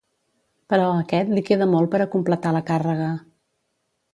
Però 0.73 0.87
a 0.93 0.95
aquest 1.01 1.29
li 1.35 1.45
queda 1.49 1.67
molt 1.75 1.91
per 1.93 2.01
a 2.01 2.07
completar 2.17 2.55
la 2.57 2.65
càrrega. 2.71 3.15